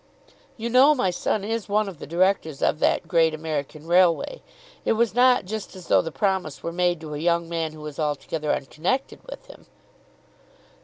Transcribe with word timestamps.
"You 0.57 0.67
know 0.71 0.95
my 0.95 1.11
son 1.11 1.43
is 1.43 1.69
one 1.69 1.87
of 1.87 1.99
the 1.99 2.07
Directors 2.07 2.63
of 2.63 2.79
that 2.79 3.07
great 3.07 3.35
American 3.35 3.85
Railway. 3.85 4.41
It 4.83 4.93
was 4.93 5.13
not 5.13 5.45
just 5.45 5.75
as 5.75 5.89
though 5.89 6.01
the 6.01 6.11
promise 6.11 6.63
were 6.63 6.71
made 6.73 6.99
to 7.01 7.13
a 7.13 7.19
young 7.19 7.47
man 7.47 7.73
who 7.73 7.81
was 7.81 7.99
altogether 7.99 8.51
unconnected 8.51 9.19
with 9.29 9.45
him." 9.45 9.67